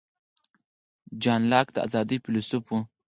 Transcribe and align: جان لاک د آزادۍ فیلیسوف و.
جان 1.23 1.41
لاک 1.51 1.67
د 1.75 1.77
آزادۍ 1.87 2.17
فیلیسوف 2.23 2.65
و. 2.69 2.73